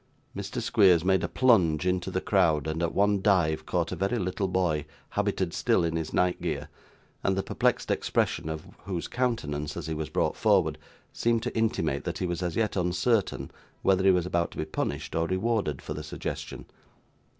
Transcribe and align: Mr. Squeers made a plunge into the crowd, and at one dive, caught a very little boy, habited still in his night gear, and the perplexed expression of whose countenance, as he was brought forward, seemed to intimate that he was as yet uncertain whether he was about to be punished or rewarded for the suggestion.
Mr. 0.35 0.59
Squeers 0.59 1.05
made 1.05 1.23
a 1.23 1.27
plunge 1.27 1.85
into 1.85 2.09
the 2.09 2.19
crowd, 2.21 2.65
and 2.65 2.81
at 2.81 2.95
one 2.95 3.21
dive, 3.21 3.67
caught 3.67 3.91
a 3.91 3.95
very 3.95 4.17
little 4.17 4.47
boy, 4.47 4.83
habited 5.09 5.53
still 5.53 5.83
in 5.83 5.95
his 5.95 6.11
night 6.11 6.41
gear, 6.41 6.69
and 7.23 7.35
the 7.35 7.43
perplexed 7.43 7.91
expression 7.91 8.49
of 8.49 8.65
whose 8.85 9.07
countenance, 9.07 9.77
as 9.77 9.85
he 9.85 9.93
was 9.93 10.09
brought 10.09 10.35
forward, 10.35 10.79
seemed 11.13 11.43
to 11.43 11.55
intimate 11.55 12.03
that 12.03 12.17
he 12.17 12.25
was 12.25 12.41
as 12.41 12.55
yet 12.55 12.75
uncertain 12.75 13.51
whether 13.83 14.03
he 14.03 14.09
was 14.09 14.25
about 14.25 14.49
to 14.49 14.57
be 14.57 14.65
punished 14.65 15.13
or 15.13 15.27
rewarded 15.27 15.83
for 15.83 15.93
the 15.93 16.01
suggestion. 16.01 16.65